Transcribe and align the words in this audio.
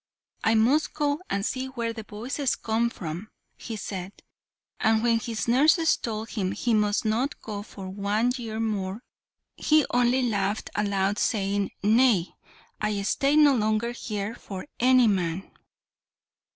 "I 0.43 0.55
must 0.55 0.95
go 0.95 1.21
and 1.29 1.45
see 1.45 1.67
where 1.67 1.93
the 1.93 2.01
voices 2.01 2.55
come 2.55 2.89
from!" 2.89 3.29
he 3.55 3.75
said; 3.75 4.13
and 4.79 5.03
when 5.03 5.19
his 5.19 5.47
nurses 5.47 5.95
told 5.95 6.29
him 6.31 6.53
he 6.53 6.73
must 6.73 7.05
not 7.05 7.39
go 7.43 7.61
for 7.61 7.87
one 7.87 8.31
year 8.35 8.59
more, 8.59 9.03
he 9.57 9.85
only 9.91 10.23
laughed 10.23 10.71
aloud, 10.75 11.19
saying, 11.19 11.69
"Nay! 11.83 12.33
I 12.81 12.99
stay 13.03 13.35
no 13.35 13.53
longer 13.53 13.91
here 13.91 14.33
for 14.33 14.65
any 14.79 15.05
man!" 15.05 15.51